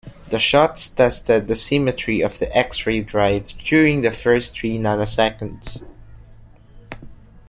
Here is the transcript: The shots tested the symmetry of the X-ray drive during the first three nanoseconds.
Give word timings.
The 0.31 0.39
shots 0.39 0.89
tested 0.89 1.47
the 1.47 1.55
symmetry 1.55 2.21
of 2.21 2.39
the 2.39 2.51
X-ray 2.57 3.01
drive 3.03 3.49
during 3.59 4.01
the 4.01 4.09
first 4.09 4.55
three 4.55 4.79
nanoseconds. 4.79 5.83